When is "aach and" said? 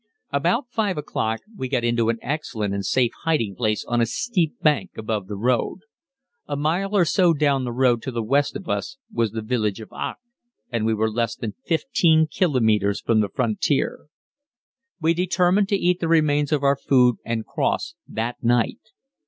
9.89-10.87